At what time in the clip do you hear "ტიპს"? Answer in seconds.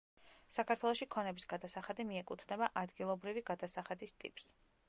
4.25-4.53